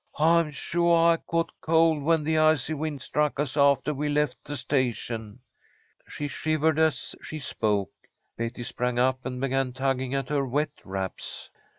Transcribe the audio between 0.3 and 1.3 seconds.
suah I